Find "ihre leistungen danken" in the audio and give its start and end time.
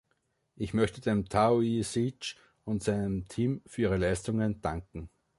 3.83-5.11